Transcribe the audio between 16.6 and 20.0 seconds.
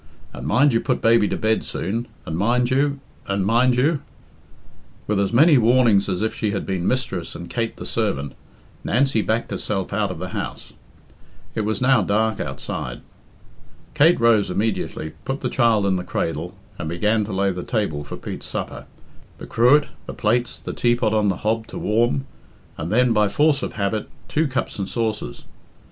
and began to lay the table for Pete's supper the cruet,